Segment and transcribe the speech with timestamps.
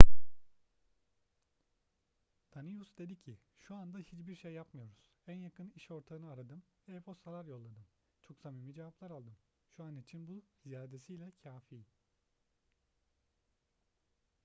[2.53, 4.95] danius dedi ki şu anda hiçbir şey yapmıyoruz
[5.27, 7.85] en yakın iş ortağını aradım ve e-postalar yolladım
[8.21, 9.35] çok samimi cevaplar aldım
[9.75, 11.85] şu an için bu ziyadesiyle kafi